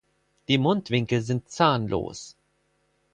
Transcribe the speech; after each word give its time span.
Die 0.47 0.57
Mundwinkel 0.57 1.21
sind 1.21 1.51
zahnlos. 1.51 2.35